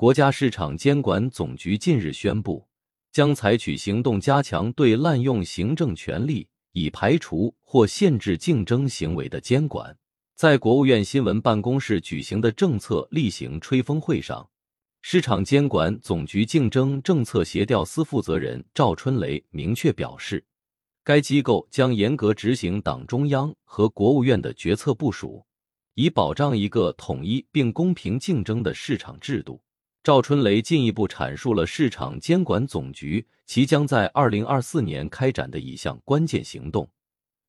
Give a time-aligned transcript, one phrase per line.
[0.00, 2.66] 国家市场监管总局近日宣布，
[3.12, 9.94] 将采取行动加强对滥用行政权力以排除或限制竞争行为的监管。
[10.34, 14.48] 在国务院新闻办公室举行的政策例行吹风会上，
[15.02, 20.42] 市场监管总局竞争政策协调司负责人赵春雷明确表示，
[21.04, 25.44] 该机构将严格执行党中央和国务院的决策部署。
[25.92, 29.60] 以保障一个统一并公平竞争的市场制度。
[30.02, 36.88] 赵春雷进一步阐述了市场监管总局即将在二零二四年开展的一项关键行动，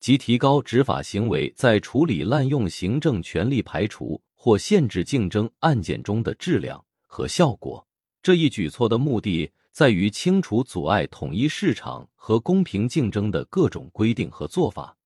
[0.02, 7.88] 即提高执法行为在处理滥用行政权力排除或限制竞争案件中的质量和效果。
[8.22, 14.98] 这一举措的目的在于清除阻碍统一市场和公平竞争的各种规定和做法。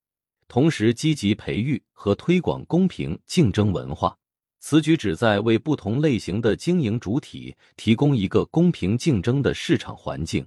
[0.48, 4.18] 同时，积极培育和推广公平竞争文化。
[4.58, 10.46] 此举旨在为不同类型的经营主体提供一个公平竞争的市场环境，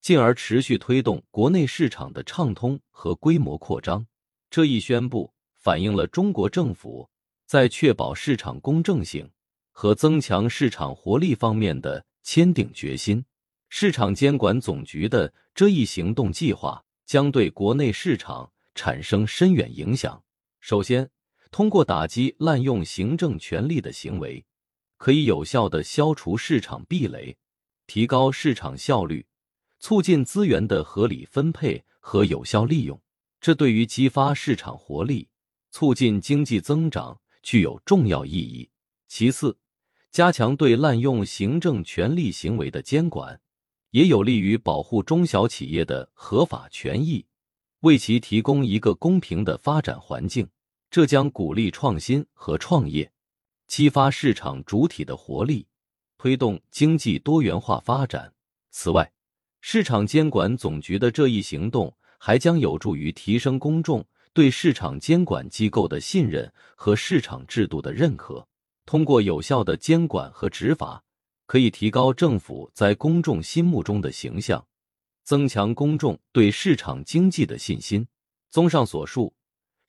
[0.00, 4.06] 进而持续推动国内市场的畅通和规模扩张。
[4.50, 7.08] 这一宣布反映了中国政府
[7.46, 9.30] 在确保市场公正性
[9.70, 13.24] 和增强市场活力方面的坚定决心。
[13.68, 18.50] 市场监管总局的这一行动计划将对国内市场。
[18.74, 20.22] 产生深远影响。
[20.60, 21.10] 首先，
[21.52, 24.42] 通过打击滥用行政权力的行为，
[24.96, 27.36] 可以有效的消除市场壁垒，
[27.86, 29.26] 提高市场效率，
[29.78, 32.98] 促进资源的合理分配和有效利用。
[33.38, 35.28] 这对于激发市场活力、
[35.70, 38.70] 促进经济增长具有重要意义。
[39.06, 39.58] 其次，
[40.10, 43.38] 加强对滥用行政权力行为的监管，
[43.90, 47.26] 也有利于保护中小企业的合法权益。
[47.80, 50.48] 为其提供一个公平的发展环境，
[50.92, 53.10] 这将鼓励创新和创业，
[53.66, 55.66] 激发市场主体的活力，
[56.18, 58.30] 推动经济多元化发展。
[58.70, 59.10] 此外，
[59.62, 68.46] 市场监管总局的这一行动还将有助于提升公众对市场监管机构的信任和市场制度的认可。
[68.84, 71.02] 通过有效的监管和执法，
[71.46, 74.62] 可以提高政府在公众心目中的形象。
[75.24, 78.06] 增强公众对市场经济的信心。
[78.50, 79.32] 综上所述，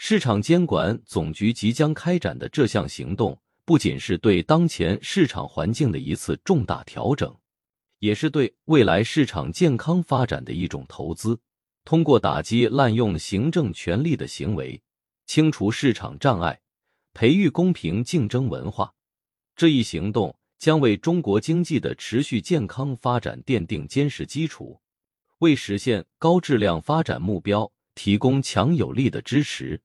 [0.06, 7.34] 市场监管总局即将开展的这项行动，不仅是对当前市场环境的一次重大调整，
[8.00, 11.40] 也是对未来市场健康发展的一种投资。
[11.86, 14.82] 通过打击滥用行政权力的行为，
[15.26, 16.60] 清除市场障碍，
[17.14, 18.94] 培育公平竞争文化，
[19.56, 24.82] 这一行动将为中国经济的持续健康发展奠定坚实基础。
[25.40, 29.80] 为实现高质量发展目标提供强有力的支持。